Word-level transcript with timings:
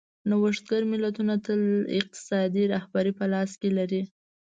نوښتګر 0.29 0.81
ملتونه 0.91 1.33
تل 1.45 1.61
اقتصادي 1.99 2.63
رهبري 2.73 3.11
په 3.19 3.25
لاس 3.33 3.51
کې 3.61 3.69
لري. 3.77 4.01